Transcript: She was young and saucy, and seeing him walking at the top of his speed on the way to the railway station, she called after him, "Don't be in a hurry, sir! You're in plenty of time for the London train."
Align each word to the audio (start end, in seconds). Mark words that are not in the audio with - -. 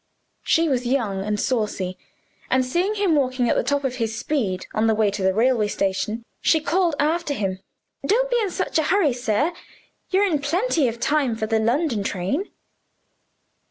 She 0.41 0.67
was 0.67 0.87
young 0.87 1.23
and 1.23 1.39
saucy, 1.39 1.95
and 2.49 2.65
seeing 2.65 2.95
him 2.95 3.13
walking 3.13 3.47
at 3.51 3.55
the 3.55 3.61
top 3.61 3.83
of 3.83 3.97
his 3.97 4.17
speed 4.17 4.65
on 4.73 4.87
the 4.87 4.95
way 4.95 5.11
to 5.11 5.21
the 5.21 5.31
railway 5.31 5.67
station, 5.67 6.25
she 6.41 6.59
called 6.59 6.95
after 6.99 7.35
him, 7.35 7.59
"Don't 8.03 8.31
be 8.31 8.37
in 8.41 8.49
a 8.49 8.81
hurry, 8.87 9.13
sir! 9.13 9.53
You're 10.09 10.25
in 10.25 10.39
plenty 10.41 10.87
of 10.87 10.99
time 10.99 11.35
for 11.35 11.45
the 11.45 11.59
London 11.59 12.01
train." 12.03 12.49